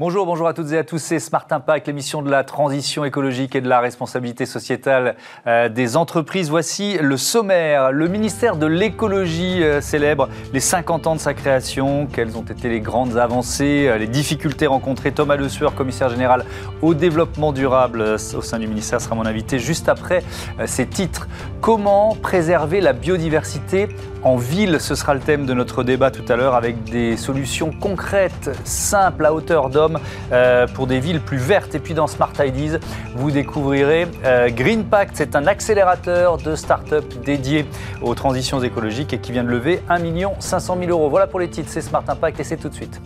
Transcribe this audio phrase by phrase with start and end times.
[0.00, 0.98] Bonjour, bonjour à toutes et à tous.
[0.98, 5.16] C'est Smart Impact, l'émission de la transition écologique et de la responsabilité sociétale
[5.48, 6.50] euh, des entreprises.
[6.50, 7.90] Voici le sommaire.
[7.90, 12.06] Le ministère de l'écologie euh, célèbre les 50 ans de sa création.
[12.06, 15.10] Quelles ont été les grandes avancées, euh, les difficultés rencontrées?
[15.10, 16.44] Thomas Le Sueur, commissaire général
[16.80, 20.22] au développement durable au sein du ministère, sera mon invité juste après
[20.66, 21.26] ces titres.
[21.60, 23.88] Comment préserver la biodiversité
[24.22, 24.80] en ville?
[24.80, 29.26] Ce sera le thème de notre débat tout à l'heure avec des solutions concrètes, simples,
[29.26, 29.87] à hauteur d'homme
[30.32, 31.74] euh, pour des villes plus vertes.
[31.74, 32.78] Et puis dans Smart Ideas,
[33.14, 35.12] vous découvrirez euh, Green Pact.
[35.14, 37.66] C'est un accélérateur de start-up dédié
[38.02, 39.98] aux transitions écologiques et qui vient de lever 1
[40.38, 41.08] 500 000 euros.
[41.08, 43.00] Voilà pour les titres, c'est Smart Impact et c'est tout de suite.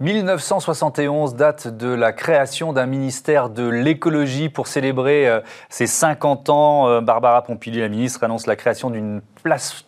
[0.00, 5.40] 1971 date de la création d'un ministère de l'écologie pour célébrer euh,
[5.70, 6.88] ses 50 ans.
[6.88, 9.20] Euh, Barbara Pompili, la ministre, annonce la création d'une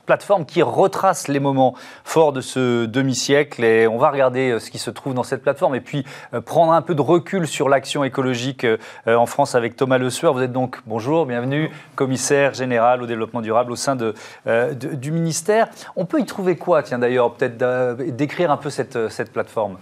[0.06, 3.62] plateforme qui retrace les moments forts de ce demi-siècle.
[3.62, 6.04] Et on va regarder euh, ce qui se trouve dans cette plateforme et puis
[6.44, 8.66] prendre un peu de recul sur l'action écologique
[9.06, 10.34] en France avec Thomas Le Sueur.
[10.34, 15.68] Vous êtes donc, bonjour, bienvenue, commissaire général au développement durable au sein du ministère.
[15.94, 19.76] On peut y trouver quoi, tiens d'ailleurs, peut-être décrire un peu cette plateforme?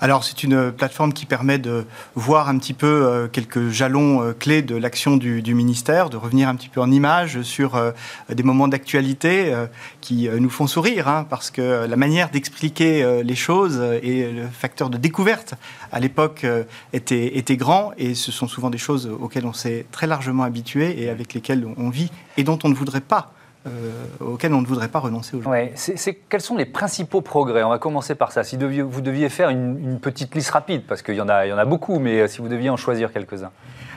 [0.00, 4.32] Alors c'est une plateforme qui permet de voir un petit peu euh, quelques jalons euh,
[4.32, 7.92] clés de l'action du, ministère, de revenir un petit peu en image sur euh,
[8.28, 9.54] des moments d'actualité
[10.00, 14.90] qui nous font sourire, hein, parce que la manière d'expliquer les choses et le facteur
[14.90, 15.54] de découverte
[15.92, 16.46] à l'époque
[16.92, 21.08] était, grand, et ce sont souvent des choses auxquelles on s'est très largement habitué et
[21.08, 23.32] avec lesquelles on vit et dont on ne voudrait pas
[24.20, 25.70] auxquels on ne voudrait pas renoncer aujourd'hui.
[25.70, 25.74] Ouais,
[26.28, 27.62] quels sont les principaux progrès?
[27.62, 28.44] On va commencer par ça.
[28.44, 31.52] Si vous deviez faire une, petite liste rapide, parce qu'il y, en a, il y
[31.52, 33.50] en a beaucoup, mais euh, si vous deviez en choisir quelques-uns.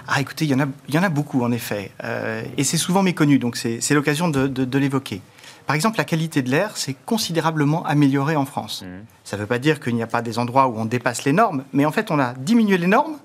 [0.08, 1.92] Ah, écoutez, il y en a, il y en a beaucoup, en effet.
[2.04, 5.22] Euh, et c'est souvent méconnu, donc c'est l'occasion de, l'évoquer.
[5.66, 8.84] Par exemple, la qualité de l'air s'est considérablement améliorée en France.
[8.84, 9.04] Mmh.
[9.26, 11.34] Ça ne veut pas dire qu'il n'y a pas des endroits où on dépasse les
[11.34, 13.18] normes, mais en fait, on a diminué les normes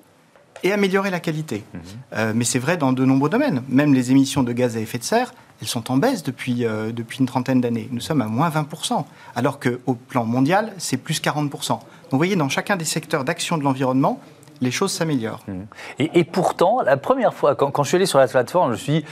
[0.64, 1.62] et amélioré la qualité.
[1.72, 2.32] Mmh.
[2.34, 3.62] mais c'est vrai dans de nombreux domaines.
[3.68, 6.90] Même les émissions de gaz à effet de serre elles sont en baisse depuis, euh,
[6.90, 7.88] depuis une trentaine d'années.
[7.92, 9.04] Nous sommes à moins 20%,
[9.36, 11.68] alors qu'au plan mondial, c'est plus 40%.
[11.68, 11.80] Donc
[12.10, 14.18] vous voyez, dans chacun des secteurs d'action de l'environnement,
[14.60, 15.44] les choses s'améliorent.
[15.46, 15.62] Mmh.
[16.00, 18.92] Et, pourtant, la première fois, quand, je suis allé sur la plateforme, je me suis
[18.92, 19.04] dit,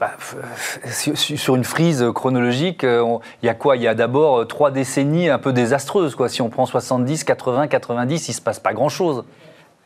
[0.00, 0.12] bah,
[0.90, 3.76] sur une frise chronologique, euh, il y a quoi?
[3.76, 6.14] Il y a d'abord euh, trois décennies un peu désastreuses.
[6.14, 6.30] Quoi.
[6.30, 9.24] Si on prend 70, 80, 90, il ne se passe pas grand-chose.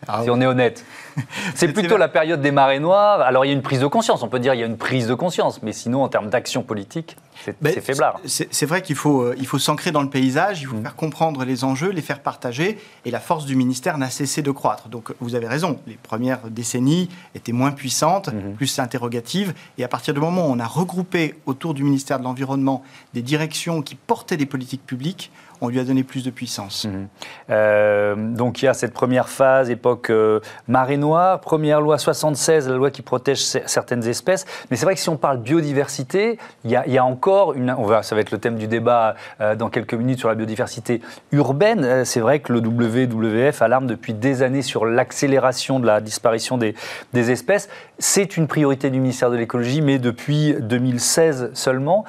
[0.08, 0.84] Ah si on est honnête.
[1.54, 3.20] C'est plutôt la période des marées noires.
[3.20, 4.78] Alors il y a une prise de conscience, on peut dire il y a une
[4.78, 8.18] prise de conscience, mais sinon en termes d'action politique, c'est ben, faiblard.
[8.24, 10.82] C'est vrai qu'il faut, euh, il faut s'ancrer dans le paysage, il faut mm.
[10.82, 14.50] faire comprendre les enjeux, les faire partager, et la force du ministère n'a cessé de
[14.50, 14.88] croître.
[14.88, 18.54] Donc vous avez raison, les premières décennies étaient moins puissantes, mm-hmm.
[18.54, 22.24] plus interrogatives, et à partir du moment où on a regroupé autour du ministère de
[22.24, 22.82] l'Environnement
[23.14, 25.30] des directions qui portaient des politiques publiques,
[25.62, 26.84] on lui a donné plus de puissance.
[26.84, 27.08] Mhm.
[27.50, 32.68] Euh, donc il y a cette première phase, époque euh, marée noire, première loi 76,
[32.68, 34.44] la loi qui protège certaines espèces.
[34.70, 37.74] Mais c'est vrai que si on parle biodiversité, il y a, encore une.
[38.02, 41.00] Ça va être le thème du débat euh, dans quelques minutes sur la biodiversité
[41.30, 42.04] urbaine.
[42.04, 47.30] c'est vrai que le WWF alarme depuis des années sur l'accélération de la disparition des
[47.30, 47.68] espèces.
[47.98, 52.04] C'est une priorité du ministère de l'écologie, mais depuis 2016 seulement.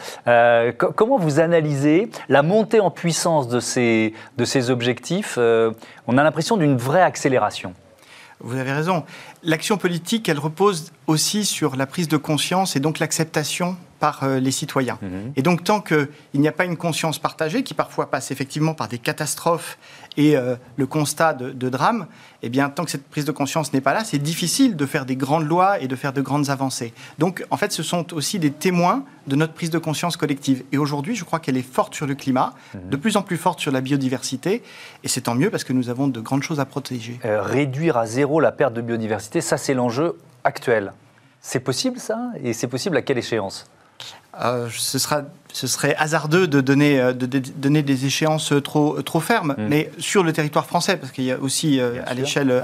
[0.96, 5.72] comment vous analysez la montée en puissance de ces, de ces objectifs, euh,
[6.08, 7.74] on a l'impression d'une vraie accélération.
[8.40, 9.04] Vous avez raison.
[9.44, 14.42] L'action politique, elle repose aussi sur la prise de conscience et donc l'acceptation par euh,
[14.42, 15.00] les citoyens.
[15.02, 15.32] Mhm.
[15.38, 18.90] Et donc tant qu'il n'y a pas une conscience partagée, qui parfois passe effectivement par
[18.90, 19.78] des catastrophes
[20.18, 22.08] et euh, le constat de, de drame,
[22.42, 25.06] eh bien tant que cette prise de conscience n'est pas là, c'est difficile de faire
[25.06, 26.94] des grandes lois et de faire de grandes avancées.
[27.18, 30.66] Donc en fait, ce sont aussi des témoins de notre prise de conscience collective.
[30.74, 32.90] Et aujourd'hui, je crois qu'elle est forte sur le climat, mhm.
[32.90, 34.64] de plus en plus forte sur la biodiversité,
[35.06, 37.22] et c'est tant mieux parce que nous avons de grandes choses à protéger.
[37.24, 40.92] Euh, réduire à zéro la perte de biodiversité, ça c'est l'enjeu actuel.
[41.40, 42.32] C'est possible ça?
[42.44, 43.66] Et c'est possible à quelle échéance?
[44.42, 49.20] Euh, ce, sera, ce serait hasardeux de donner, euh, de, donner des échéances trop, trop
[49.20, 49.68] fermes, mm.
[49.68, 52.14] mais sur le territoire français, parce qu'il y a aussi euh, à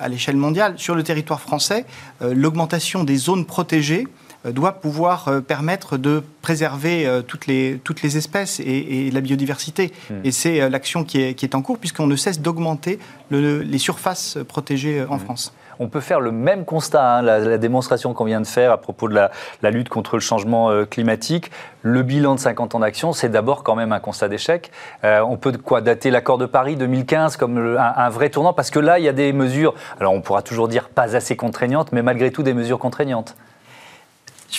[0.09, 1.85] l'échelle mondiale, sur le territoire français,
[2.21, 4.07] l'augmentation des zones protégées
[4.45, 9.91] doit pouvoir permettre de préserver toutes, les, toutes les espèces et, la biodiversité.
[10.09, 10.13] Mm.
[10.23, 12.99] Et c'est l'action qui est, qui est en cours, puisqu'on ne cesse d'augmenter
[13.31, 15.19] les surfaces protégées en mm.
[15.19, 18.77] France on peut faire le même constat, hein, la, démonstration qu'on vient de faire à
[18.77, 21.51] propos de la, lutte contre le changement euh, climatique.
[21.81, 24.71] Le bilan de 50 ans d'action, c'est d'abord quand même un constat d'échec.
[25.05, 28.79] Euh, on peut quoi dater l'accord de Paris 2015 comme un, vrai tournant parce que
[28.79, 32.01] là, il y a des mesures, alors on pourra toujours dire pas assez contraignantes, mais
[32.01, 33.35] malgré tout des mesures contraignantes.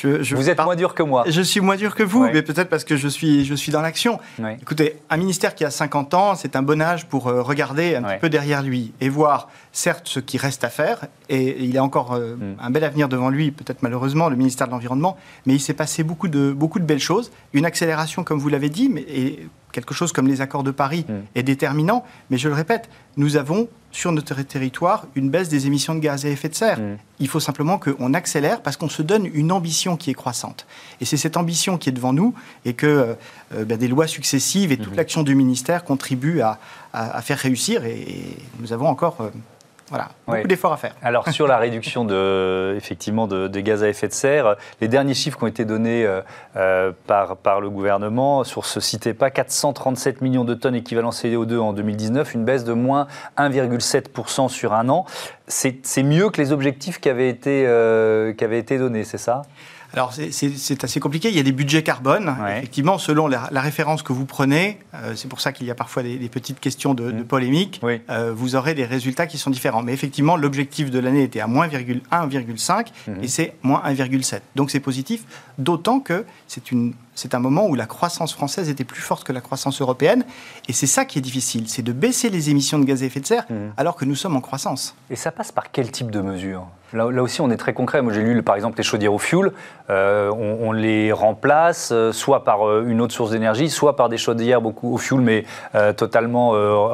[0.05, 1.25] Vous êtes moins dur que moi.
[1.27, 3.81] Je suis moins dur que vous, mais peut-être parce que je suis, je suis dans
[3.81, 4.19] l'action.
[4.61, 8.03] Écoutez, un ministère qui a 50 ans, c'est un bon âge pour euh, regarder un
[8.03, 11.07] petit peu derrière lui et voir, certes, ce qui reste à faire.
[11.29, 12.57] Et il a encore euh, mm.
[12.61, 15.17] un bel avenir devant lui, peut-être malheureusement, le ministère de l'Environnement.
[15.47, 17.31] Mais il s'est passé beaucoup de, beaucoup de belles choses.
[17.53, 21.05] Une accélération, comme vous l'avez dit, mais, et quelque chose comme les accords de Paris
[21.09, 21.13] mm.
[21.35, 22.05] est déterminant.
[22.31, 26.25] Mais je le répète, nous avons sur notre territoire une baisse des émissions de gaz
[26.25, 26.79] à effet de serre.
[26.79, 26.97] Mm.
[27.19, 30.67] Il faut simplement qu'on accélère parce qu'on se donne une ambition qui est croissante.
[31.01, 32.35] Et c'est cette ambition qui est devant nous
[32.65, 33.17] et que
[33.55, 34.97] euh, ben, des lois successives et toute mm-hmm.
[34.97, 36.59] l'action du ministère contribuent à,
[37.23, 37.85] faire réussir.
[37.85, 39.21] Et, nous avons encore...
[39.21, 39.31] Euh,
[39.91, 40.95] voilà, beaucoup d'efforts à faire.
[41.03, 45.37] Alors sur la réduction de, effectivement de, gaz à effet de serre, les derniers chiffres
[45.37, 46.23] qui ont été donnés euh,
[46.57, 51.59] euh, par, par le gouvernement sur ce site pas 437 millions de tonnes équivalent CO2
[51.59, 53.07] en 2019, une baisse de moins
[53.39, 55.05] 1,7% sur un an.
[55.51, 59.43] C'est mieux que les objectifs qui avaient été, euh, qui avaient été donnés, c'est ça?
[59.93, 61.31] Alors c'est assez compliqué.
[61.31, 62.35] Il y a des budgets carbone.
[62.57, 66.03] Effectivement, selon la, référence que vous prenez, euh, c'est pour ça qu'il y a parfois
[66.03, 67.25] des, petites questions de, mm.
[67.25, 69.83] polémique, euh, vous aurez des résultats qui sont différents.
[69.83, 73.23] Mais effectivement, l'objectif de l'année était à moins 1,5 mm-hmm.
[73.23, 74.41] et c'est moins 1,7.
[74.55, 75.25] Donc c'est positif,
[75.59, 79.33] d'autant que c'est une c'est un moment où la croissance française était plus forte que
[79.33, 80.25] la croissance européenne.
[80.69, 83.21] Et c'est ça qui est difficile, c'est de baisser les émissions de gaz à effet
[83.21, 83.55] de serre mmh.
[83.77, 84.95] alors que nous sommes en croissance.
[85.11, 88.03] Et ça passe par quel type de mesures là, aussi, on est très concret.
[88.03, 89.53] Moi, j'ai lu, par exemple, les chaudières au fioul.
[89.91, 94.19] Euh, on, les remplace euh, soit par euh, une autre source d'énergie, soit par des
[94.19, 95.45] chaudières beaucoup au fioul, mais
[95.97, 96.51] totalement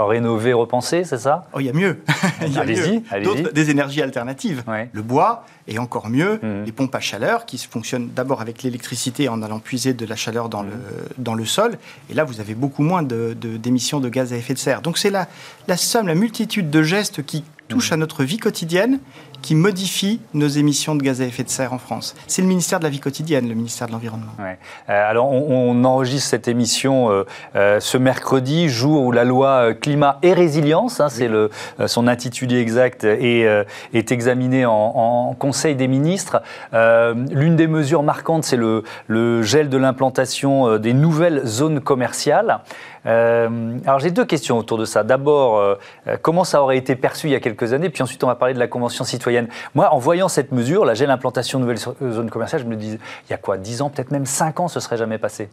[0.07, 1.45] rénovées, repensées, c'est ça?
[1.53, 2.03] Oh, il y a mieux.
[2.57, 4.63] allez-y, allez Des énergies alternatives.
[4.93, 6.65] Le bois, et encore mieux, mmh.
[6.65, 10.49] les pompes à chaleur qui fonctionnent d'abord avec l'électricité en allant puiser de la chaleur
[10.49, 10.67] dans, mmh.
[10.67, 11.79] le, dans le sol.
[12.11, 14.81] Et là, vous avez beaucoup moins d'émissions de, de, gaz à effet de serre.
[14.81, 15.27] Donc c'est la,
[15.67, 17.95] la somme, la multitude de gestes qui touchent mmh.
[17.95, 19.01] à notre vie quotidienne
[19.47, 22.17] qui modifie nos émissions de gaz à effet de serre en France.
[22.27, 24.33] C'est le ministère de la vie quotidienne, le ministère de l'Environnement.
[24.41, 24.55] Euh,
[24.89, 27.25] alors, on, enregistre cette émission euh,
[27.55, 31.51] euh, ce mercredi, jour où la loi climat et résilience, hein, c'est le
[31.87, 33.47] son intitulé exact, est,
[33.95, 36.43] est examinée en, Conseil des ministres.
[36.73, 42.61] L'une des mesures marquantes, c'est le, le, gel de l'implantation des nouvelles zones commerciales.
[43.07, 45.05] Euh, alors j'ai deux questions autour de ça.
[45.05, 45.77] D'abord, euh,
[46.23, 48.55] comment ça aurait été perçu il y a quelques années, puis ensuite on va parler
[48.55, 49.49] de la Convention citoyenne.
[49.75, 52.99] Moi, en voyant cette mesure, la gel implantation de nouvelles zones commerciales, je me dis,
[53.29, 55.49] il y a quoi 10 ans, peut-être même 5 ans, ce serait jamais passé?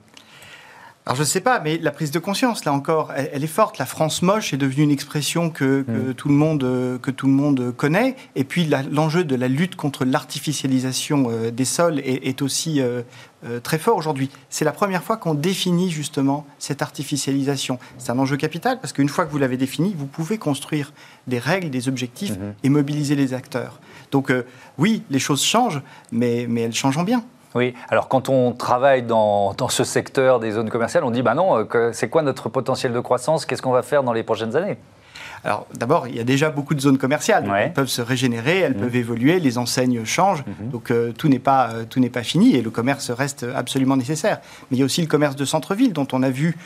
[1.06, 3.78] Alors je ne sais pas, mais la prise de conscience, là encore, elle, est forte.
[3.78, 6.14] La France moche est devenue une expression que, mm.
[6.14, 6.62] tout, le monde,
[7.02, 8.16] que tout le monde connaît.
[8.38, 13.02] Et puis l'enjeu de la lutte contre l'artificialisation euh, des sols est, aussi euh,
[13.46, 14.30] euh, très fort aujourd'hui.
[14.50, 17.80] C'est la première fois qu'on définit justement cette artificialisation.
[17.98, 20.94] C'est un enjeu capital parce qu'une fois que vous l'avez défini, vous pouvez construire
[21.28, 22.54] des règles, des objectifs mm-hmm.
[22.64, 23.82] et mobiliser les acteurs.
[24.12, 24.32] Donc
[24.78, 27.26] oui, les choses changent, mais, mais elles changent en bien.
[27.56, 31.66] Oui, alors quand on travaille dans, ce secteur des zones commerciales, on dit, bah non,
[31.74, 33.46] euh, c'est quoi notre potentiel de croissance?
[33.46, 34.78] Qu'est-ce qu'on va faire dans les prochaines années?
[35.46, 37.52] Alors d'abord, il y a déjà beaucoup de zones commerciales.
[37.58, 38.80] Elles peuvent se régénérer, elles mmh.
[38.80, 40.44] peuvent évoluer, les enseignes changent.
[40.48, 40.70] Mmh.
[40.70, 43.98] Donc euh, tout n'est pas euh, tout n'est pas fini et le commerce reste absolument
[43.98, 44.40] nécessaire.
[44.72, 46.58] Mais il y a aussi le commerce de centre-ville dont on a vu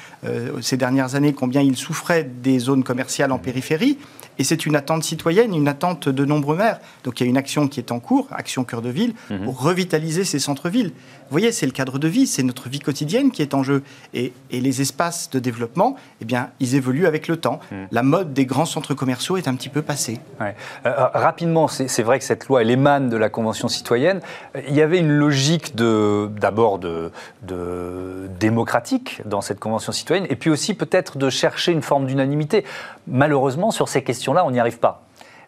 [0.62, 3.42] ces dernières années combien il souffrait des zones commerciales en mmh.
[3.42, 3.98] périphérie.
[4.40, 6.80] Et c'est une attente citoyenne, une attente de nombreux maires.
[7.04, 9.46] Donc il y a une action qui est en cours, Action Cœur de Ville, mhm.
[9.46, 10.88] pour revitaliser ces centres-villes.
[10.90, 13.84] Vous voyez, c'est le cadre de vie, c'est notre vie quotidienne qui est en jeu.
[14.14, 17.60] Et, les espaces de développement, eh bien, ils évoluent avec le temps.
[17.72, 17.88] Mhm.
[17.92, 20.20] La mode des grands centres commerciaux est un petit peu passée.
[20.42, 20.52] Euh,
[20.86, 24.22] euh, rapidement, c'est vrai que cette loi, elle émane de la Convention citoyenne.
[24.68, 27.12] Il y avait une logique d'abord de,
[27.44, 32.64] de démocratique dans cette Convention citoyenne, et puis aussi peut-être de chercher une forme d'unanimité.
[33.08, 35.04] Malheureusement, sur ces questions là on n'y arrive pas.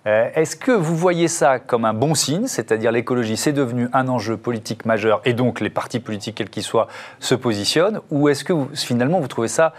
[0.08, 4.08] Euh, est-ce que vous voyez ça comme un bon signe, c'est-à-dire l'écologie, c'est devenu un
[4.08, 6.88] enjeu politique majeur et donc les partis politiques, quels qu'ils soient,
[7.20, 9.74] se positionnent Ou est-ce que finalement vous trouvez ça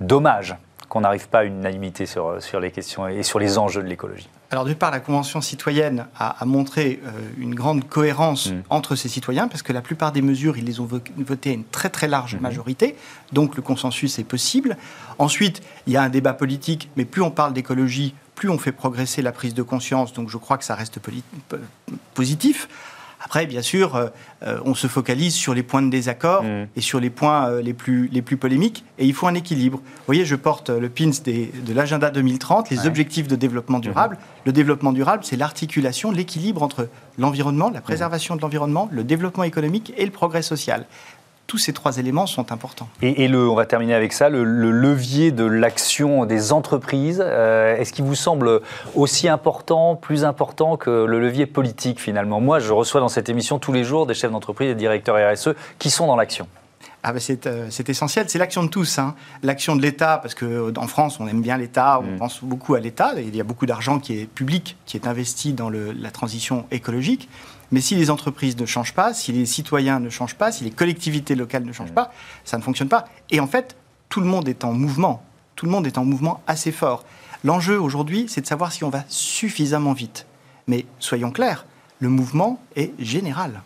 [0.00, 0.56] dommage
[0.88, 3.88] qu'on n'arrive pas à une unanimité sur, sur les questions et sur les enjeux de
[3.88, 4.28] l'écologie?
[4.50, 8.62] Alors d'une part, la Convention citoyenne a, montré euh, une grande cohérence mm.
[8.70, 11.64] entre ces citoyens, parce que la plupart des mesures, ils les ont votées à une
[11.64, 12.40] très très large mm-hmm.
[12.40, 12.96] majorité,
[13.32, 14.76] donc le consensus est possible.
[15.18, 18.70] Ensuite, il y a un débat politique, mais plus on parle d'écologie, plus on fait
[18.70, 21.00] progresser la prise de conscience, donc je crois que ça reste
[22.14, 22.68] positif.
[23.26, 24.08] Après, bien sûr, euh,
[24.44, 26.68] euh, on se focalise sur les points de désaccord mm.
[26.76, 29.78] et sur les points euh, les, plus, les plus polémiques, et il faut un équilibre.
[29.78, 34.16] Vous voyez, je porte le pins de l'agenda 2030, les objectifs de développement durable.
[34.16, 34.46] Mm-hmm.
[34.46, 36.88] Le développement durable, c'est l'articulation, l'équilibre entre
[37.18, 40.86] l'environnement, la préservation de l'environnement, le développement économique et le progrès social.
[41.46, 42.88] Tous ces trois éléments sont importants.
[43.02, 47.92] Et, le, on va terminer avec ça, le, levier de l'action des entreprises, euh, est-ce
[47.92, 48.60] qu'il vous semble
[48.94, 52.40] aussi important, plus important que le levier politique finalement?
[52.40, 55.50] Moi, je reçois dans cette émission tous les jours des chefs d'entreprise, des directeurs RSE
[55.78, 56.46] qui sont dans l'action.
[57.08, 58.98] Ah ben euh, c'est, essentiel, c'est l'action de tous.
[58.98, 59.14] Hein.
[59.44, 62.18] L'action de l'État, parce qu'en euh, France, on aime bien l'État, on mm.
[62.18, 65.52] pense beaucoup à l'État, il y a beaucoup d'argent qui est public, qui est investi
[65.52, 67.28] dans la transition écologique.
[67.72, 70.70] Mais si les entreprises ne changent pas, si les citoyens ne changent pas, si les
[70.70, 72.12] collectivités locales ne changent pas,
[72.44, 73.06] ça ne fonctionne pas.
[73.30, 73.76] Et en fait,
[74.08, 75.22] tout le monde est en mouvement.
[75.56, 77.04] Tout le monde est en mouvement assez fort.
[77.44, 80.26] L'enjeu aujourd'hui, c'est de savoir si on va suffisamment vite.
[80.66, 81.64] Mais soyons clairs,
[82.00, 83.62] le mouvement est général.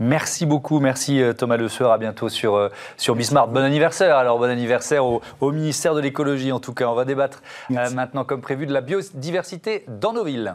[0.00, 3.50] Merci beaucoup, merci euh, Thomas Le Sueur, à bientôt sur, euh, sur Bismarck.
[3.50, 6.86] Bon anniversaire, alors bon anniversaire au, ministère de l'écologie en tout cas.
[6.86, 10.54] On va débattre euh, maintenant comme prévu de la biodiversité dans nos villes.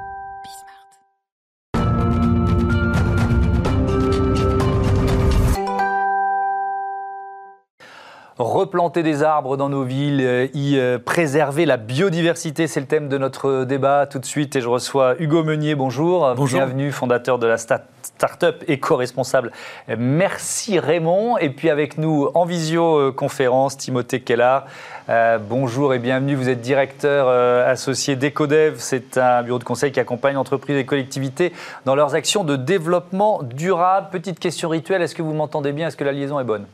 [8.41, 13.07] Replanter des arbres dans nos villes, euh, y euh, préserver la biodiversité, c'est le thème
[13.07, 14.55] de notre débat tout de suite.
[14.55, 16.33] Et je reçois Hugo Meunier, bonjour.
[16.35, 16.59] Bonjour.
[16.59, 19.51] Bienvenue, fondateur de la start-up éco-responsable.
[19.95, 21.37] Merci Raymond.
[21.37, 24.65] Et puis avec nous en visioconférence, Timothée Kellar.
[25.09, 26.33] Euh, bonjour et bienvenue.
[26.33, 27.27] Vous êtes directeur
[27.67, 28.77] associé d'EcoDev.
[28.79, 31.53] C'est un bureau de conseil qui accompagne entreprises et collectivités
[31.85, 34.07] dans leurs actions de développement durable.
[34.11, 35.89] Petite question rituelle, est-ce que vous m'entendez bien?
[35.89, 36.65] Est-ce que la liaison est bonne?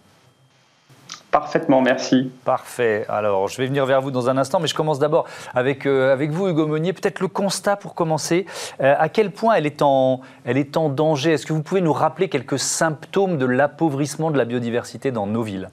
[1.32, 2.32] Parfaitement, merci.
[2.46, 3.06] Parfait.
[3.10, 6.16] Alors, je vais venir vers vous dans un instant, mais je commence d'abord avec, euh,
[6.30, 6.94] vous, Hugo Meunier.
[6.94, 8.46] Peut-être le constat pour commencer.
[8.82, 11.34] Euh, à quel point elle est en, elle est en danger?
[11.34, 15.44] Est-ce que vous pouvez nous rappeler quelques symptômes de l'appauvrissement de la biodiversité dans nos
[15.44, 15.70] villes?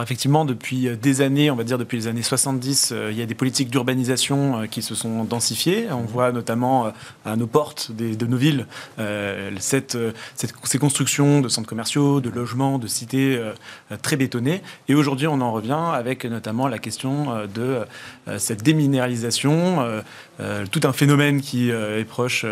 [0.00, 3.22] Effectivement, depuis euh, des années, on va dire depuis les années 70, euh, il y
[3.22, 5.88] a des politiques d'urbanisation euh, qui se sont densifiées.
[5.90, 6.92] On voit notamment
[7.24, 8.66] à nos portes de nos villes
[9.58, 13.40] ces constructions de centres commerciaux, de logements, de cités
[14.02, 14.62] très bétonnées.
[14.88, 17.80] Et aujourd'hui, on en revient avec notamment la question de
[18.38, 20.02] cette déminéralisation,
[20.70, 22.44] tout un phénomène qui est proche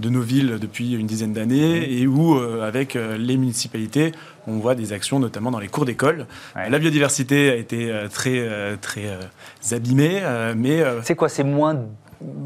[0.00, 4.12] de nos villes depuis une dizaine d'années et où, avec les municipalités,
[4.46, 6.26] on voit des actions notamment dans les cours d'école.
[6.54, 10.22] La biodiversité a été euh, très, euh, très euh, abîmée,
[10.56, 10.82] mais...
[11.02, 11.86] C'est quoi C'est moins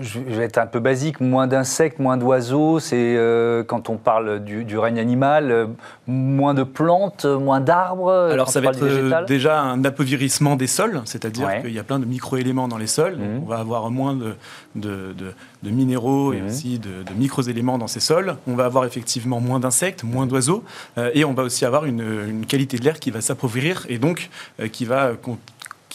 [0.00, 4.42] je vais être un peu basique, moins d'insectes, moins d'oiseaux, c'est euh, quand on parle
[4.42, 5.66] du, règne animal, euh,
[6.06, 8.10] moins de plantes, moins d'arbres.
[8.10, 11.98] Alors ça va être euh, déjà un appauvrissement des sols, c'est-à-dire qu'il y a plein
[11.98, 13.42] de micro-éléments dans les sols, mhm.
[13.44, 14.34] on va avoir moins de,
[14.74, 16.46] de, minéraux et mhm.
[16.46, 20.64] aussi de, micro-éléments dans ces sols, on va avoir effectivement moins d'insectes, moins d'oiseaux,
[21.14, 24.30] et on va aussi avoir une, une qualité de l'air qui va s'appauvrir et donc
[24.72, 25.12] qui va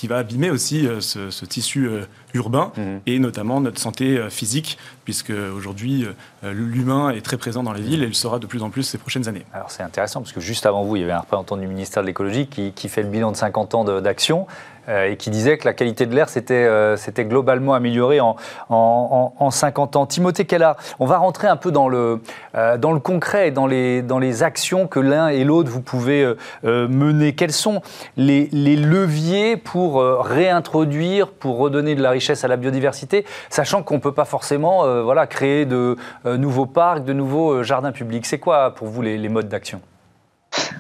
[0.06, 3.00] qui va abîmer aussi euh, ce, tissu euh, urbain mhm.
[3.08, 6.06] et notamment notre santé euh, physique, puisque aujourd'hui
[6.44, 8.98] l'humain est très présent dans les villes et il sera de plus en plus ces
[8.98, 9.46] prochaines années.
[9.54, 12.04] Alors c'est intéressant parce que juste avant vous, il y avait un représentant du ministère
[12.04, 14.48] de l'écologie qui, qui, fait le bilan de 50 ans d'action
[14.88, 18.36] et qui disait que la qualité de l'air s'était euh, globalement améliorée en,
[18.70, 20.06] en, en, 50 ans.
[20.06, 22.22] Timothée Kella, on va rentrer un peu dans le,
[22.56, 26.34] euh, dans le concret, dans les, dans les actions que l'un et l'autre vous pouvez
[26.64, 27.34] mener.
[27.34, 27.82] Quels sont
[28.18, 34.00] les, leviers pour réintroduire, pour redonner de la richesse à la biodiversité, sachant qu'on ne
[34.00, 38.26] peut pas forcément voilà, créer de nouveaux parcs, de nouveaux jardins publics?
[38.26, 39.82] C'est quoi pour vous les modes d'action?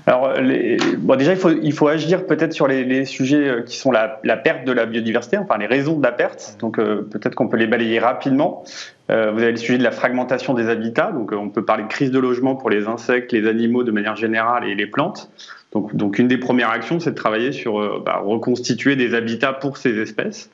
[0.07, 3.61] Alors, les, bon, déjà, il faut, il faut agir peut-être sur les, les, sujets euh,
[3.61, 6.57] qui sont la, la, perte de la biodiversité, enfin les raisons de la perte.
[6.59, 8.63] Donc, euh, peut-être qu'on peut les balayer rapidement.
[9.09, 11.11] Euh, vous avez le sujet de la fragmentation des habitats.
[11.11, 14.15] Donc, on peut parler de crise de logement pour les insectes, les animaux de manière
[14.15, 15.31] générale et les plantes.
[15.71, 19.77] Donc, donc une des premières actions, c'est de travailler sur bah, reconstituer des habitats pour
[19.77, 20.49] ces espèces.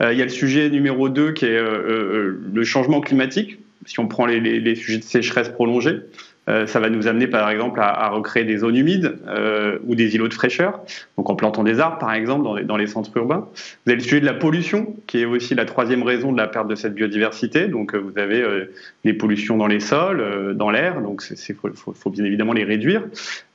[0.00, 3.58] il y a le sujet numéro 2 qui est le changement climatique.
[3.84, 6.00] Si on prend les, les, les sujets de sécheresse prolongée,
[6.48, 9.94] euh, ça va nous amener par exemple à, à recréer des zones humides euh, ou
[9.94, 10.80] des îlots de fraîcheur,
[11.16, 13.48] donc en plantant des arbres par exemple dans les, dans les, centres urbains.
[13.86, 16.48] Vous avez le sujet de la pollution, qui est aussi la troisième raison de la
[16.48, 17.68] perte de cette biodiversité.
[17.68, 18.72] Donc euh, vous avez euh,
[19.04, 22.52] des pollutions dans les sols, euh, dans l'air, donc il faut, faut, faut, bien évidemment
[22.52, 23.02] les réduire.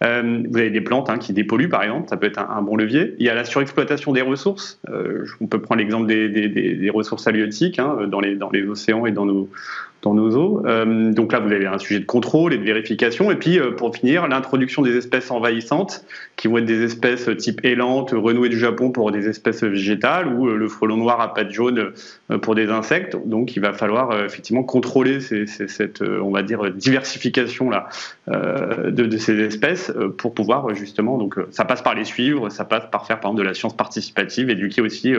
[0.01, 3.15] vous avez des plantes hein, qui dépolluent par exemple, ça peut être un, bon levier.
[3.20, 4.79] Il y a la surexploitation des ressources.
[5.41, 9.06] on peut prendre l'exemple des, des, des, ressources halieutiques hein, dans, les, dans les océans
[9.06, 9.50] et dans nos
[10.04, 10.63] dans nos eaux.
[10.66, 13.32] Euh, donc là, vous avez un sujet de contrôle et de vérification.
[13.32, 17.66] Et puis, euh, pour finir, l'introduction des espèces envahissantes, qui vont être des espèces type
[17.66, 21.51] élante, renouée du Japon pour des espèces végétales, ou euh, le frelon noir à pattes
[21.51, 21.92] jaunes
[22.42, 23.18] pour des insectes.
[23.25, 27.88] Donc, il va falloir effectivement contrôler cette, on va dire, diversification là
[28.27, 31.18] de, ces espèces pour pouvoir justement.
[31.18, 33.75] Donc, ça passe par les suivre, ça passe par faire par exemple de la science
[33.75, 35.13] participative, éduquer aussi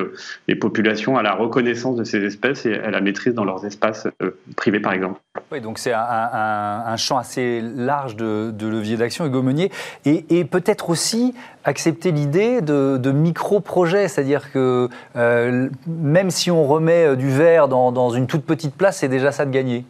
[0.48, 4.06] les populations à la reconnaissance de ces espèces et à la maîtrise dans leurs espaces
[4.56, 5.20] privés par exemple.
[5.50, 9.70] Oui, donc c'est un, champ assez large de, levier d'action, Hugo Meunier,
[10.04, 11.34] et, peut-être aussi
[11.64, 18.26] accepter l'idée de, micro-projets, c'est-à-dire que même si on remet du verre dans, dans une
[18.26, 19.84] toute petite place, c'est déjà ça de gagner.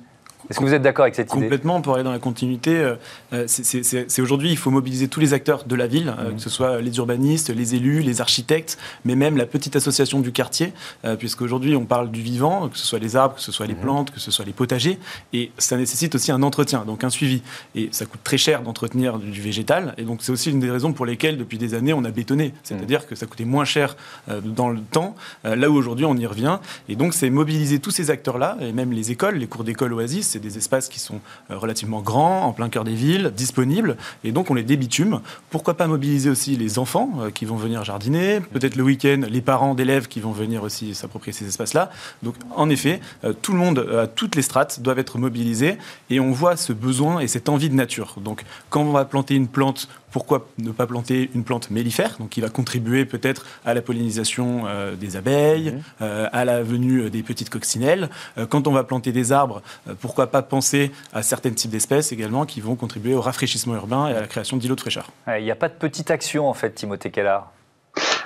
[0.51, 2.75] Est-ce que vous êtes d'accord avec cette idée Complètement, pour aller dans la continuité.
[2.77, 2.95] Euh,
[3.35, 6.37] euh, c'est aujourd'hui, il faut mobiliser tous les acteurs de la ville, euh, mmh.
[6.37, 10.33] que ce soit les urbanistes, les élus, les architectes, mais même la petite association du
[10.33, 10.73] quartier,
[11.19, 13.81] puisqu'aujourd'hui, on parle du vivant, que ce soit les arbres, que ce soit les mmh.
[13.81, 14.99] plantes, que ce soit les potagers,
[15.33, 17.43] et ça nécessite aussi un entretien, donc un suivi.
[17.75, 20.93] Et ça coûte très cher d'entretenir du végétal, et donc c'est aussi une des raisons
[20.93, 22.55] pour lesquelles, depuis des années, on a bétonné.
[22.63, 23.07] C'est-à-dire mmh.
[23.11, 23.97] que ça coûtait moins cher
[24.43, 25.15] dans le temps,
[25.45, 26.59] là où aujourd'hui, on y revient.
[26.89, 30.38] Et donc, c'est mobiliser tous ces acteurs-là, et même les écoles, les cours d'école Oasis,
[30.39, 34.31] c'est des espaces qui sont euh, relativement grands, en plein cœur des villes, disponibles, et
[34.31, 35.21] donc on les débitume.
[35.51, 39.41] Pourquoi pas mobiliser aussi les enfants euh, qui vont venir jardiner, peut-être le week-end les
[39.41, 41.91] parents d'élèves qui vont venir aussi s'approprier ces espaces-là.
[42.23, 45.77] Donc en effet, euh, tout le monde, à toutes les strates, doivent être mobilisés,
[46.09, 48.15] et on voit ce besoin et cette envie de nature.
[48.19, 52.31] Donc quand on va planter une plante pourquoi ne pas planter une plante mellifère, donc
[52.31, 55.83] qui va contribuer peut-être à la pollinisation euh, des abeilles, mhm.
[56.03, 58.09] euh, à la venue des petites coccinelles.
[58.37, 59.63] Euh, quand on va planter des arbres,
[60.01, 64.15] pourquoi pas penser à certains types d'espèces également qui vont contribuer au rafraîchissement urbain et
[64.15, 65.11] à la création d'îlots de fraîcheur.
[65.27, 67.53] Il n'y a pas de petite action en fait, Timothée Kellard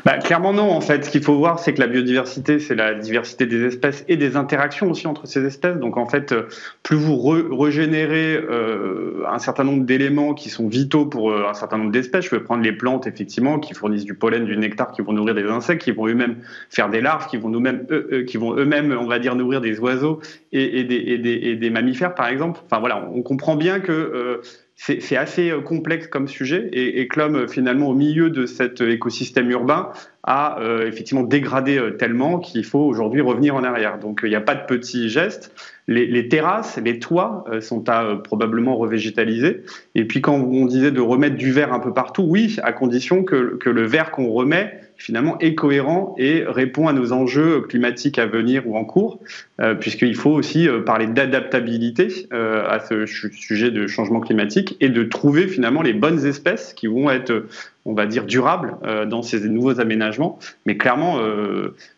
[0.05, 1.05] bah, Clairement non, en fait.
[1.05, 4.37] Ce qu'il faut voir, c'est que la biodiversité, c'est la diversité des espèces et des
[4.37, 5.77] interactions aussi entre ces espèces.
[5.77, 6.43] Donc en fait, euh,
[6.83, 11.79] plus vous régénérez euh, un certain nombre d'éléments qui sont vitaux pour euh, un certain
[11.79, 15.03] nombre d'espèces, je vais prendre les plantes, effectivement, qui fournissent du pollen, du nectar, qui
[15.03, 16.37] vont nourrir des insectes, qui vont eux-mêmes
[16.71, 17.87] faire des larves, qui vont, nous-mêmes,
[18.27, 20.21] qui vont eux-mêmes, on va dire, nourrir des oiseaux
[20.53, 22.61] et, des, mammifères, par exemple.
[22.67, 24.41] Enfin voilà, on comprend bien que
[24.85, 29.49] c'est assez euh, complexe comme sujet et, et Clom, finalement, au milieu de cet écosystème
[29.51, 29.91] urbain,
[30.25, 34.01] a euh, effectivement dégradé euh, tellement qu'il faut aujourd'hui revenir en arrière.
[34.01, 35.53] Donc il n'y a pas de petits gestes.
[35.87, 39.63] Les, les terrasses, les toits sont à probablement revégétaliser.
[39.95, 43.25] Et puis quand on disait de remettre du verre un peu partout, oui, à condition
[43.25, 48.21] que, que le verre qu'on remet finalement est cohérent et répond à nos enjeux climatiques
[48.21, 49.19] à venir ou en cours,
[49.61, 54.89] euh, puisqu'il faut aussi euh, parler d'adaptabilité euh, à ce sujet de changement climatique et
[54.89, 57.47] de trouver finalement les bonnes espèces qui vont être,
[57.85, 58.77] on va dire, durables
[59.09, 60.39] dans ces nouveaux aménagements.
[60.67, 61.19] Mais clairement,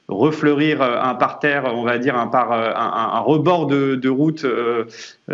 [0.08, 4.46] refleurir un parterre, on va dire un, par, un, rebord de, route,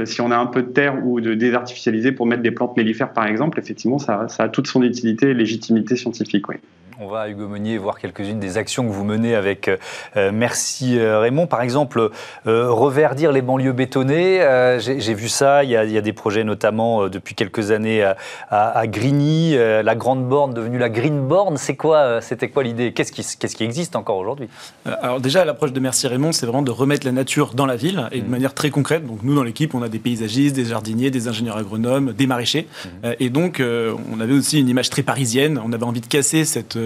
[0.04, 3.12] si on a un peu de terre ou de désartificialiser pour mettre des plantes mellifères
[3.12, 6.48] par exemple, effectivement, ça, ça a toute son utilité et légitimité scientifique.
[6.48, 6.56] Oui.
[7.02, 9.78] On va à Hugo Meunier voir quelques-unes des actions que vous menez avec euh,
[10.18, 11.46] euh, Merci euh, Raymond.
[11.46, 12.10] Par exemple,
[12.44, 14.40] reverdir les banlieues bétonnées.
[14.80, 15.64] J'ai vu ça.
[15.64, 18.04] Il y, a, des projets notamment depuis quelques années
[18.50, 21.56] à, Grigny, la grande borne devenue la Green Born.
[21.56, 22.92] C'est quoi C'était quoi l'idée?
[22.92, 24.48] Qu'est-ce qui, qui, existe encore aujourd'hui?
[24.84, 28.08] Alors déjà, l'approche de Merci Raymond, c'est vraiment de remettre la nature dans la ville
[28.12, 28.30] et de mmh.
[28.30, 29.06] manière très concrète.
[29.06, 32.66] Donc nous, dans l'équipe, on a des paysagistes, des jardiniers, des ingénieurs agronomes, des maraîchers.
[32.84, 33.08] Mmh.
[33.20, 35.60] et donc, on avait aussi une image très parisienne.
[35.64, 36.78] On avait envie de casser cette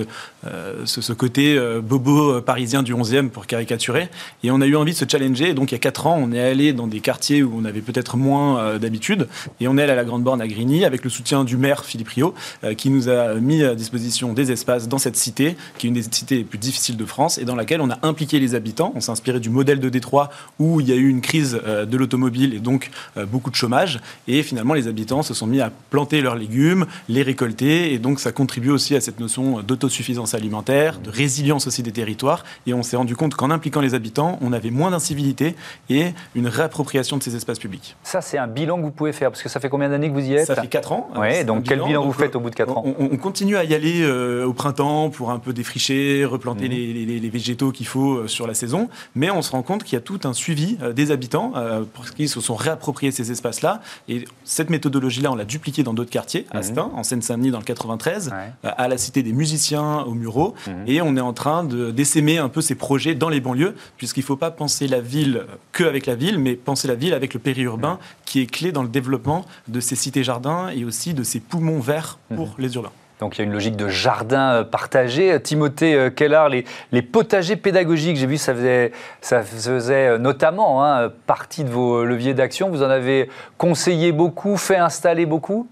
[0.47, 4.09] euh, ce, côté euh, bobo parisien du 11e pour caricaturer.
[4.43, 5.51] Et on a eu envie de se challenger.
[5.51, 7.65] Et donc il y a 4 ans, on est allé dans des quartiers où on
[7.65, 9.29] avait peut-être moins euh, d'habitude.
[9.61, 11.85] Et on est allé à la Grande Borne à Grigny avec le soutien du maire
[11.85, 12.35] Philippe Rio
[12.77, 16.03] qui nous a mis à disposition des espaces dans cette cité, qui est une des
[16.03, 18.93] cités les plus difficiles de France et dans laquelle on a impliqué les habitants.
[18.95, 21.97] On s'est inspiré du modèle de Détroit où il y a eu une crise de
[21.97, 22.91] l'automobile et donc
[23.29, 24.01] beaucoup de chômage.
[24.29, 27.93] Et finalement, les habitants se sont mis à planter leurs légumes, les récolter.
[27.93, 29.94] Et donc ça contribue aussi à cette notion d'autosuffisance
[30.35, 32.45] alimentaire, de résilience aussi des territoires.
[32.67, 35.55] Et on s'est rendu compte qu'en impliquant les habitants, on avait moins d'incivilité
[35.91, 37.97] et une réappropriation de ces espaces publics.
[38.03, 40.15] Ça, c'est un bilan que vous pouvez faire, parce que ça fait combien d'années que
[40.15, 41.11] vous y êtes Ça fait 4 ans.
[41.17, 43.75] Oui, donc quel bilan, vous faites au bout de 4 ans on, continue à y
[43.75, 47.21] aller euh, au printemps pour un peu défricher, replanter mhm.
[47.21, 49.97] les, végétaux qu'il faut euh, sur la saison, mais on se rend compte qu'il y
[49.97, 51.53] a tout un suivi euh, des habitants
[51.93, 53.81] pour qu'ils se sont réappropriés ces espaces-là.
[54.09, 56.79] Et cette méthodologie-là, on l'a dupliquée dans d'autres quartiers, à mhm.
[56.95, 60.85] en Seine-Saint-Denis dans le 93, à la Cité des Musiciens, au Mhm.
[60.87, 64.27] Et on est en train d'essaimer un peu ces projets dans les banlieues, puisqu'il ne
[64.27, 67.99] faut pas penser la ville qu'avec la ville, mais penser la ville avec le périurbain,
[68.25, 72.19] qui est clé dans le développement de ces cités-jardins et aussi de ces poumons verts
[72.35, 72.55] pour mhm.
[72.59, 72.93] les urbains.
[73.21, 75.41] Donc il y a une logique de jardin euh, partagé.
[75.41, 80.85] Timothée euh, Kellar, les, les potagers pédagogiques, j'ai vu ça faisait, ça faisait euh, notamment
[80.85, 82.71] hein, partie de vos leviers d'action.
[82.71, 85.69] Vous en avez conseillé beaucoup, fait installer beaucoup?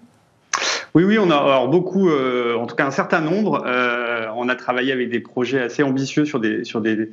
[0.94, 3.64] Oui, oui, on a beaucoup, en tout cas un certain nombre
[4.37, 7.09] on a travaillé avec des projets assez ambitieux sur des, sur des,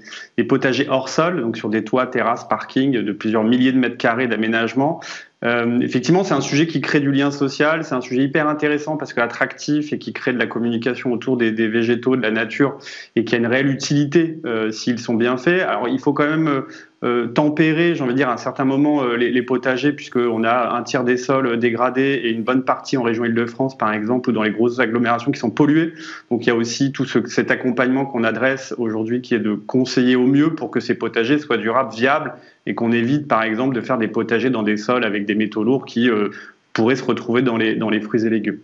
[0.48, 4.28] potagers hors sol, donc sur des toits, terrasses, parkings de plusieurs milliers de mètres carrés
[4.28, 5.02] d'aménagement.
[5.46, 8.98] Euh, effectivement, c'est un sujet qui crée du lien social, c'est un sujet hyper intéressant
[8.98, 12.78] parce que attractif et qui crée de la communication autour des, végétaux, de la nature
[13.16, 15.62] et qui a une réelle utilité euh, s'ils sont bien faits.
[15.62, 16.64] Alors, il faut quand même
[17.02, 20.44] euh, tempérer, j'ai envie de dire, à un certain moment euh, les, les, potagers, puisqu'on
[20.44, 24.30] a un tiers des sols dégradés et une bonne partie en région Île-de-France, par exemple,
[24.30, 25.94] ou dans les grosses agglomérations qui sont polluées.
[26.30, 29.54] Donc il y a aussi tout ce, cet accompagnement qu'on adresse aujourd'hui qui est de
[29.54, 32.34] conseiller au mieux pour que ces potagers soient durables, viables
[32.66, 35.64] et qu'on évite, par exemple, de faire des potagers dans des sols avec des métaux
[35.64, 36.30] lourds qui euh,
[36.74, 38.60] pourraient se retrouver dans les, dans les fruits et légumes.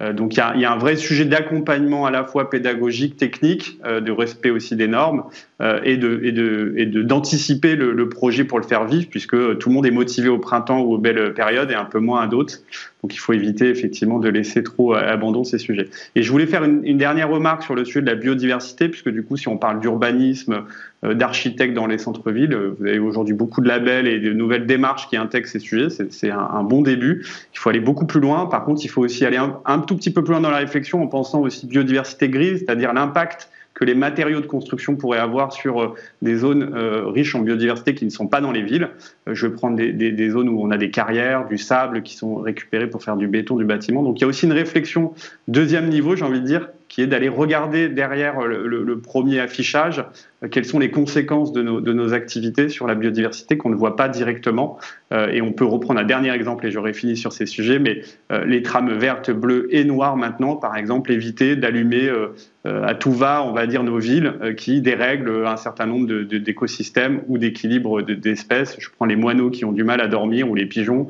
[0.00, 4.00] Euh, donc il y, a, un vrai sujet d'accompagnement à la fois pédagogique, technique, euh,
[4.00, 5.24] de respect aussi des normes
[5.60, 9.90] euh, et de d'anticiper le, projet pour le faire vivre puisque tout le monde est
[9.90, 12.54] motivé au printemps ou aux belles périodes et un peu moins à d'autres.
[13.02, 15.88] Donc il faut éviter effectivement de laisser trop à abandon ces sujets.
[16.16, 19.22] Et je voulais faire une, dernière remarque sur le sujet de la biodiversité puisque du
[19.22, 20.64] coup si on parle d'urbanisme,
[21.02, 25.16] d'architectes dans les centres-villes, vous avez aujourd'hui beaucoup de labels et de nouvelles démarches qui
[25.16, 25.88] intègrent ces sujets.
[25.88, 27.24] C'est un, un, bon début.
[27.54, 28.46] Il faut aller beaucoup plus loin.
[28.46, 30.58] Par contre, il faut aussi aller un, un tout petit peu plus loin dans la
[30.58, 35.52] réflexion en pensant aussi biodiversité grise, c'est-à-dire l'impact que les matériaux de construction pourraient avoir
[35.52, 38.90] sur des zones euh, riches en biodiversité qui ne sont pas dans les villes.
[39.26, 42.36] Euh, je vais prendre des, zones où on a des carrières, du sable qui sont
[42.36, 44.04] récupérés pour faire du béton, du bâtiment.
[44.04, 45.12] Donc il y a aussi une réflexion
[45.48, 50.02] deuxième niveau, j'ai envie de dire, qui est d'aller regarder derrière le, premier affichage euh,
[50.50, 54.78] quelles sont les conséquences de nos, activités sur la biodiversité qu'on ne voit pas directement.
[55.12, 58.02] Euh, et on peut reprendre un dernier exemple, et j'aurai fini sur ces sujets, mais
[58.32, 62.28] euh, les trames vertes, bleues et noires maintenant, par exemple, éviter d'allumer euh,
[62.64, 67.38] à tout va, on va dire, nos villes qui dérèglent un certain nombre d'écosystèmes ou
[67.38, 68.76] d'équilibres d'espèces.
[68.78, 71.08] Je prends les moineaux qui ont du mal à dormir, ou les pigeons,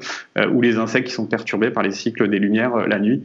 [0.53, 3.25] ou les insectes qui sont perturbés par les cycles des lumières la nuit.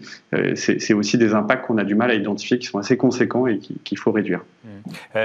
[0.55, 3.59] C'est aussi des impacts qu'on a du mal à identifier, qui sont assez conséquents et
[3.59, 4.43] qu'il qu faut réduire.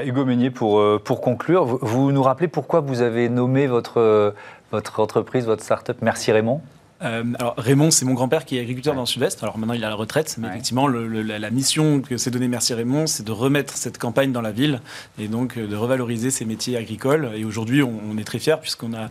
[0.05, 0.70] Hugo Meunier, pour,
[1.05, 4.35] pour conclure, vous, vous nous rappelez pourquoi vous avez nommé votre
[4.73, 6.61] votre entreprise, votre start-up Merci Raymond?
[7.03, 8.97] Euh, alors Raymond, c'est mon grand-père qui est agriculteur ouais.
[8.97, 9.43] dans le Sud-Est.
[9.43, 10.53] Alors maintenant, il est à la retraite, mais ouais.
[10.53, 13.97] effectivement, le, le, la, la, mission que s'est donnée Merci Raymond, c'est de remettre cette
[13.97, 14.81] campagne dans la ville
[15.19, 17.31] et donc euh, de revaloriser ces métiers agricoles.
[17.35, 19.09] Et aujourd'hui, on, on, est très fiers puisqu'on a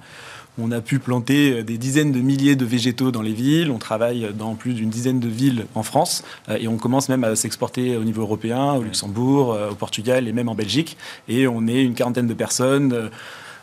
[0.58, 3.72] on a pu planter des dizaines de milliers de végétaux dans les villes.
[3.72, 7.24] On travaille dans plus d'une dizaine de villes en France euh, et on commence même
[7.24, 10.98] à s'exporter au niveau européen, au Luxembourg, au Portugal et même en Belgique.
[11.28, 13.10] Et on est une quarantaine de personnes.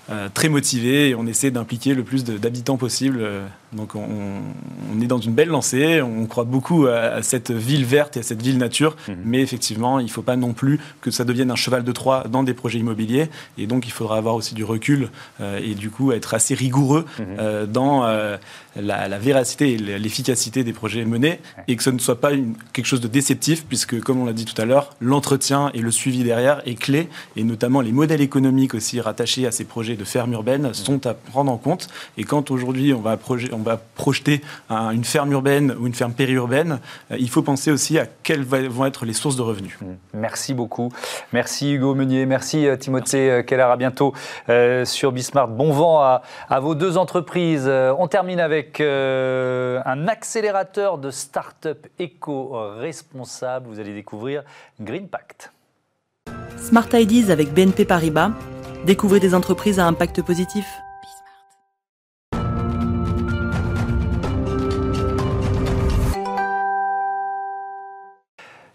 [0.08, 3.28] Euh, très motivé et on essaie d'impliquer le plus d'habitants possible.
[3.72, 7.84] Donc on, on, est dans une belle lancée, on croit beaucoup à, à, cette ville
[7.84, 9.12] verte et à cette ville nature, mmh.
[9.24, 12.24] mais effectivement, il ne faut pas non plus que ça devienne un cheval de Troie
[12.30, 15.90] dans des projets immobiliers, et donc il faudra avoir aussi du recul euh, et du
[15.90, 17.22] coup être assez rigoureux mmh.
[17.38, 18.36] euh, dans euh,
[18.76, 22.54] la, la, véracité et l'efficacité des projets menés, et que ce ne soit pas une,
[22.72, 25.90] quelque chose de déceptif, puisque comme on l'a dit tout à l'heure, l'entretien et le
[25.90, 30.04] suivi derrière est clé, et notamment les modèles économiques aussi rattachés à ces projets de
[30.04, 30.74] ferme urbaine mmh.
[30.74, 34.90] sont à prendre en compte, et quand aujourd'hui on va projet, on va projeter un,
[34.90, 38.86] une ferme urbaine ou une ferme périurbaine, euh, il faut penser aussi à quelles vont
[38.86, 39.76] être les sources de revenus.
[39.80, 39.86] Mmh.
[40.14, 40.90] Merci beaucoup.
[41.32, 42.26] Merci Hugo Meunier.
[42.26, 43.46] Merci euh, Timothée merci.
[43.46, 43.62] Keller.
[43.62, 44.14] À bientôt
[44.48, 45.48] euh, sur Bismart.
[45.48, 47.66] Bon vent à, à vos deux entreprises.
[47.66, 53.66] Euh, on termine avec euh, un accélérateur de start-up éco-responsable.
[53.68, 54.42] Vous allez découvrir
[54.80, 55.52] Green Pact.
[56.56, 58.30] Smart Ideas avec BNP Paribas.
[58.84, 60.66] Découvrez des entreprises à impact positif.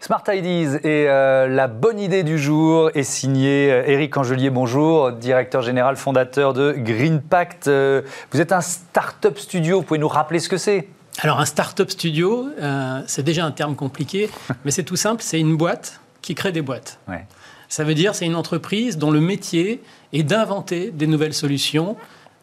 [0.02, 5.62] Smart Ideas et euh, la bonne idée du jour est signée Eric Angelier, bonjour, directeur
[5.62, 7.68] général fondateur de Green Pact.
[7.68, 10.88] Euh, vous êtes un start-up studio, vous pouvez nous rappeler ce que c'est?
[11.20, 14.28] Alors un start-up studio, euh, c'est déjà un terme compliqué,
[14.64, 16.98] mais c'est tout simple, c'est une boîte qui crée des boîtes.
[17.06, 17.24] Ouais.
[17.68, 21.96] Ça veut dire c'est une entreprise dont le métier est d'inventer des nouvelles solutions,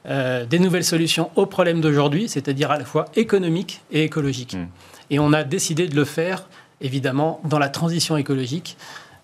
[0.05, 4.53] euh, des nouvelles solutions aux problèmes d'aujourd'hui, c'est-à-dire à la fois économiques et écologiques.
[4.53, 4.67] Mmh.
[5.09, 6.45] Et on a décidé de le faire
[6.81, 8.77] évidemment, dans la transition écologique.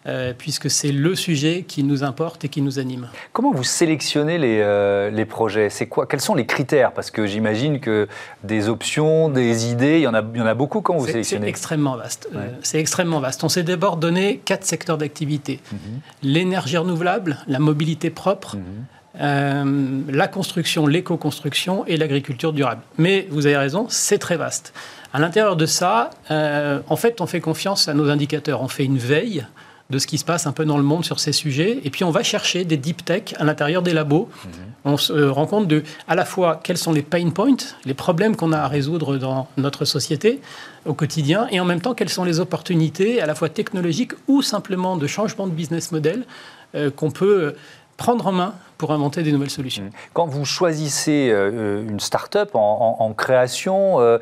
[0.08, 3.08] Euh, puisque c'est le sujet qui nous importe et qui nous anime.
[3.34, 5.72] Comment vous sélectionnez les, euh, les projets?
[5.72, 6.06] C'est quoi?
[6.06, 6.92] Quels sont les critères?
[6.92, 8.08] Parce que j'imagine que
[8.44, 11.08] des options, des idées, il y en a, il y en a beaucoup quand vous
[11.08, 11.46] sélectionnez.
[11.46, 12.30] C'est extrêmement vaste.
[12.32, 12.38] Ouais.
[12.40, 13.44] Euh, c'est extrêmement vaste.
[13.44, 15.80] On s'est d'abord donné quatre secteurs d'activité mm -hmm.
[16.22, 18.58] l'énergie renouvelable, la mobilité propre.
[18.58, 20.12] Mm -hmm.
[20.24, 22.82] la construction, l'éco-construction et l'agriculture durable.
[22.98, 24.72] Mais vous avez raison, c'est très vaste.
[25.16, 28.62] À l'intérieur de ça, euh, en fait, on fait confiance à nos indicateurs.
[28.62, 29.46] On fait une veille
[29.90, 31.80] de ce qui se passe un peu dans le monde sur ces sujets.
[31.86, 34.28] Et puis, on va chercher des deep tech à l'intérieur des labos.
[34.28, 34.50] Mmh.
[34.84, 38.36] On se rend compte de, à la fois, quels sont les pain points, les problèmes
[38.36, 40.42] qu'on a à résoudre dans notre société
[40.86, 44.42] au quotidien, et en même temps, quelles sont les opportunités, à la fois technologiques ou
[44.42, 46.26] simplement de changement de business model,
[46.76, 47.56] euh, qu'on peut
[47.98, 49.86] prendre en main pour inventer des nouvelles solutions.
[49.86, 49.92] Mmh.
[50.14, 54.18] Quand vous choisissez euh, une start-up en, en, création, euh,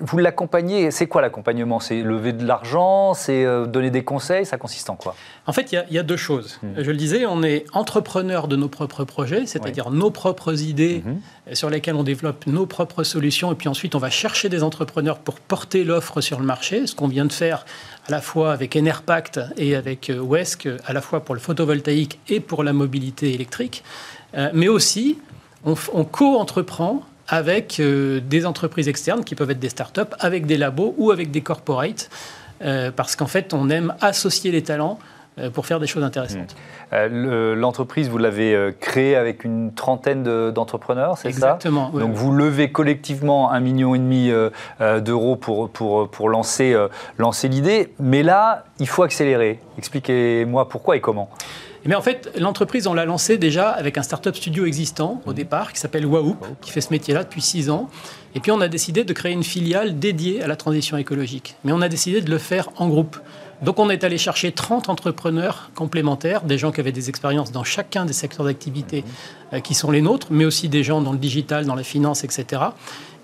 [0.00, 1.80] vous l'accompagnez, c'est quoi l'accompagnement?
[1.80, 5.14] C'est lever de l'argent, c'est euh, donner des conseils, ça consiste en quoi?
[5.46, 6.58] En fait, il y, a deux choses.
[6.62, 6.68] Mmh.
[6.78, 11.54] Je le disais, on est entrepreneur de nos propres projets, c'est-à-dire nos propres idées mmh.
[11.54, 15.18] sur lesquelles on développe nos propres solutions, et puis ensuite on va chercher des entrepreneurs
[15.18, 17.64] pour porter l'offre sur le marché, ce qu'on vient de faire
[18.08, 22.40] à la fois avec Enerpact et avec WESC, à la fois pour le photovoltaïque et
[22.40, 23.82] pour la mobilité électrique.
[24.36, 25.18] Euh, mais aussi,
[25.64, 30.94] on, co-entreprend avec euh, des entreprises externes qui peuvent être des startups, avec des labos
[30.96, 32.08] ou avec des corporates,
[32.62, 34.98] euh, parce qu'en fait, on aime associer les talents
[35.52, 36.56] pour faire des choses intéressantes.
[36.92, 37.54] Mmh.
[37.54, 41.28] L'entreprise, vous l'avez créée avec une trentaine d'entrepreneurs, c'est ça?
[41.28, 41.90] Exactement.
[41.90, 44.30] Donc vous levez collectivement un million et demi
[45.02, 46.74] d'euros pour, pour, pour lancer,
[47.18, 47.92] lancer l'idée.
[47.98, 49.60] Mais là, il faut accélérer.
[49.78, 51.28] Expliquez-moi pourquoi et comment.
[51.84, 55.72] Mais en fait, l'entreprise, on l'a lancée déjà avec un startup studio existant au départ
[55.72, 57.88] qui s'appelle Wahoop, qui fait ce métier-là depuis six ans.
[58.34, 61.54] Et puis on a décidé de créer une filiale dédiée à la transition écologique.
[61.62, 63.18] Mais on a décidé de le faire en groupe.
[63.62, 67.64] Donc on est allé chercher 30 entrepreneurs complémentaires, des gens qui avaient des expériences dans
[67.64, 69.04] chacun des secteurs d'activité
[69.52, 72.24] euh, qui sont les nôtres, mais aussi des gens dans le digital, dans la finance,
[72.24, 72.62] etc.,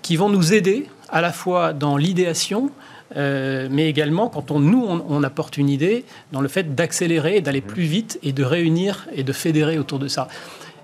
[0.01, 2.71] qui vont nous aider à la fois dans l'idéation,
[3.15, 7.61] euh, mais également quand on, nous, on, apporte une idée dans le fait d'accélérer, d'aller
[7.61, 7.65] mmh.
[7.65, 10.27] plus vite et de réunir et de fédérer autour de ça.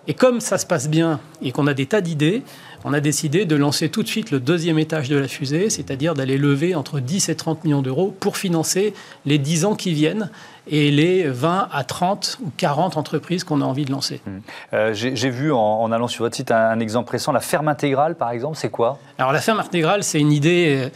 [0.10, 2.42] Et comme ça se passe bien et qu'on a des tas d'idées,
[2.84, 6.16] on a décidé de lancer tout de suite le deuxième étage de la fusée, c'est-à-dire
[6.16, 8.96] d'aller lever entre 10 et 30 millions d'euros pour financer
[9.28, 10.32] les 10 ans qui viennent
[10.66, 14.20] et les 20 à 30 ou 40 entreprises qu'on a envie de lancer.
[14.26, 14.32] Mmh.
[14.74, 18.16] Euh, j'ai vu en, allant sur votre site un, un, exemple récent, la ferme intégrale
[18.16, 18.98] par exemple, c'est quoi?
[19.20, 20.90] Alors la ferme intégrale, c'est une idée euh,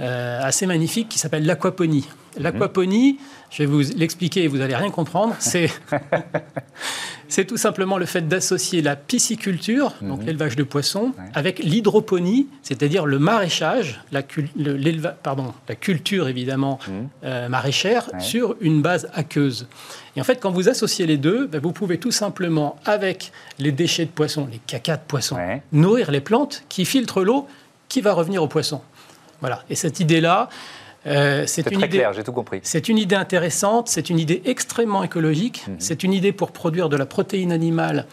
[0.00, 2.06] euh, assez magnifique qui s'appelle l'aquaponie.
[2.36, 2.42] Mhm.
[2.44, 3.18] L'aquaponie,
[3.50, 5.68] je vais vous l'expliquer et vous n'allez rien comprendre, c'est,
[7.28, 10.26] c'est tout simplement le fait d'associer la pisciculture, donc mhm.
[10.26, 14.22] l'élevage de poissons, avec l'hydroponie, c'est-à-dire le maraîchage, la,
[15.22, 17.08] pardon, la culture évidemment mhm.
[17.24, 19.66] euh, maraîchère, sur une base aqueuse.
[20.14, 23.72] Et en fait, quand vous associez les deux, ben, vous pouvez tout simplement, avec les
[23.72, 25.38] déchets de poissons, les cacas de poissons,
[25.72, 27.48] nourrir les plantes qui filtrent l'eau
[27.88, 28.82] qui va revenir aux poissons.
[29.40, 29.62] Voilà.
[29.70, 30.48] Et cette idée-là,
[31.06, 32.06] euh, c'est une idée.
[32.14, 32.60] j'ai tout compris.
[32.62, 33.88] C'est une idée intéressante.
[33.88, 35.64] C'est une idée extrêmement écologique.
[35.66, 35.76] Mhm.
[35.78, 38.06] C'est une idée pour produire de la protéine animale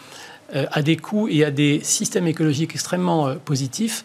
[0.56, 4.04] euh, à des coûts et à des systèmes écologiques extrêmement euh, positifs.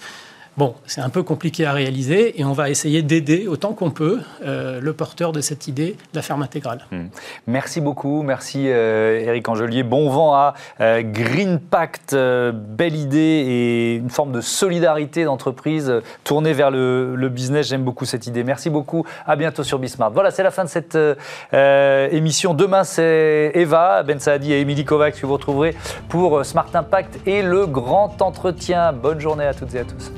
[0.61, 4.21] Bon, c'est un peu compliqué à réaliser et on va essayer d'aider autant qu'on peut
[4.45, 6.85] euh, le porteur de cette idée de la ferme intégrale.
[6.93, 7.07] Hmm.
[7.47, 9.85] Merci beaucoup, merci euh, Eric Angelier.
[9.85, 15.91] Bon vent à euh, Green Pact, belle idée et une forme de solidarité d'entreprise
[16.25, 17.69] tournée vers le, business.
[17.69, 18.45] J'aime beaucoup cette idée.
[18.45, 20.11] Merci beaucoup, à bientôt sur Bismart.
[20.11, 20.99] Voilà, c'est la fin de cette
[22.13, 22.53] émission.
[22.53, 25.75] Demain, c'est Eva Ben Saadi et Émilie Kovacs que vous retrouverez
[26.11, 28.93] pour Smart Impact et le grand entretien.
[28.93, 30.13] Bonne journée à toutes et à tous.